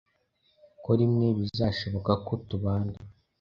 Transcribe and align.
Ko 0.83 0.91
rimwe 0.99 1.27
bizashoboka 1.37 2.11
ko 2.25 2.33
tubana 2.47 2.95